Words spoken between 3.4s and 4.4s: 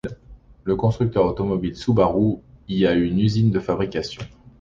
de fabrication.